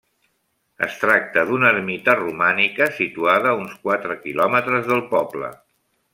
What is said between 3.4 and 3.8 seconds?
a uns